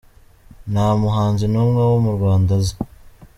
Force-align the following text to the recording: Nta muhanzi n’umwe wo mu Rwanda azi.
Nta 0.71 0.87
muhanzi 1.01 1.45
n’umwe 1.49 1.81
wo 1.89 1.97
mu 2.05 2.11
Rwanda 2.17 2.51
azi. 2.59 2.75